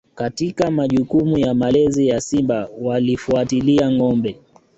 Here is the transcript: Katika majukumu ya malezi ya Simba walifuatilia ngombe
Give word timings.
Katika 0.15 0.71
majukumu 0.71 1.37
ya 1.37 1.53
malezi 1.53 2.07
ya 2.07 2.21
Simba 2.21 2.69
walifuatilia 2.81 3.91
ngombe 3.91 4.35